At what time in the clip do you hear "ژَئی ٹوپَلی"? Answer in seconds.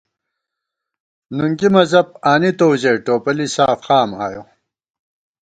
2.81-3.47